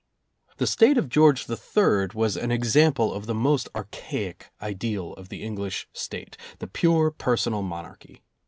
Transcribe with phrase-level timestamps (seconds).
[0.57, 5.43] The State of George III was an example of the most archaic ideal of the
[5.43, 8.23] English State, the pure, personal monarchy.